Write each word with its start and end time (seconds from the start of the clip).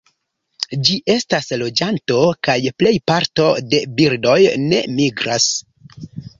Ĝi 0.87 0.95
estas 1.15 1.49
loĝanto, 1.63 2.17
kaj 2.49 2.57
plej 2.83 2.95
parto 3.13 3.47
de 3.75 3.85
birdoj 4.01 4.41
ne 4.75 4.85
migras. 4.99 5.51